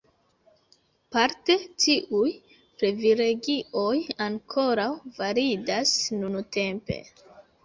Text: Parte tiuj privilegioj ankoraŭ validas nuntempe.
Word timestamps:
Parte 1.15 1.57
tiuj 1.83 2.31
privilegioj 2.79 3.93
ankoraŭ 4.29 4.87
validas 5.21 5.95
nuntempe. 6.25 6.99